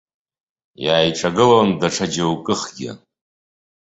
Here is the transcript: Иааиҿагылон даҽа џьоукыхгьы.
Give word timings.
Иааиҿагылон 0.85 1.69
даҽа 1.79 2.05
џьоукыхгьы. 2.13 2.91